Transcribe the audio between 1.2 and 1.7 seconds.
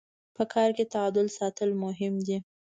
ساتل